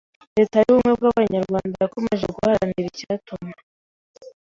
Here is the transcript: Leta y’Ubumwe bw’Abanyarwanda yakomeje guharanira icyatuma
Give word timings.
Leta 0.37 0.57
y’Ubumwe 0.61 0.91
bw’Abanyarwanda 0.99 1.75
yakomeje 1.83 2.25
guharanira 2.35 2.87
icyatuma 2.91 3.55